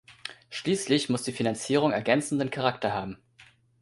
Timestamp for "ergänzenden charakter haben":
1.91-3.17